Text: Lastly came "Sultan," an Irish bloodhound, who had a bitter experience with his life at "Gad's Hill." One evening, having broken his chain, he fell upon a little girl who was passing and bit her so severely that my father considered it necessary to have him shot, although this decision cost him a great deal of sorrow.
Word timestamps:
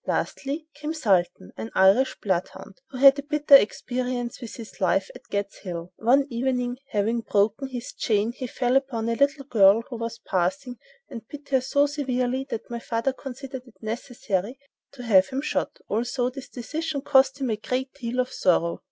Lastly 0.07 0.65
came 0.73 0.95
"Sultan," 0.95 1.51
an 1.57 1.69
Irish 1.75 2.17
bloodhound, 2.21 2.81
who 2.89 2.97
had 2.97 3.19
a 3.19 3.21
bitter 3.21 3.53
experience 3.53 4.41
with 4.41 4.55
his 4.55 4.81
life 4.81 5.11
at 5.13 5.27
"Gad's 5.29 5.57
Hill." 5.59 5.93
One 5.97 6.25
evening, 6.31 6.79
having 6.89 7.21
broken 7.21 7.67
his 7.67 7.93
chain, 7.93 8.31
he 8.31 8.47
fell 8.47 8.75
upon 8.75 9.09
a 9.09 9.13
little 9.15 9.43
girl 9.45 9.83
who 9.83 9.97
was 9.97 10.17
passing 10.17 10.79
and 11.07 11.27
bit 11.27 11.49
her 11.49 11.61
so 11.61 11.85
severely 11.85 12.47
that 12.49 12.67
my 12.67 12.79
father 12.79 13.13
considered 13.13 13.67
it 13.67 13.77
necessary 13.79 14.57
to 14.93 15.03
have 15.03 15.27
him 15.27 15.39
shot, 15.43 15.77
although 15.87 16.31
this 16.31 16.49
decision 16.49 17.01
cost 17.01 17.39
him 17.39 17.51
a 17.51 17.55
great 17.57 17.93
deal 17.93 18.19
of 18.19 18.33
sorrow. 18.33 18.79